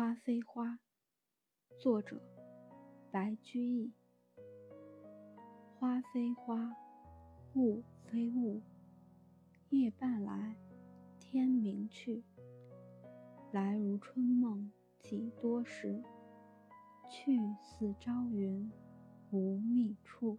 [0.00, 0.78] 花非花
[1.78, 2.22] 作者
[3.10, 3.92] 白居易。
[5.74, 6.74] 花非花
[7.54, 8.62] 雾非雾
[9.68, 10.56] 夜半来
[11.18, 12.24] 天明去
[13.52, 16.02] 来如春梦几多时？
[17.10, 18.72] 去似朝云
[19.30, 20.38] 无觅处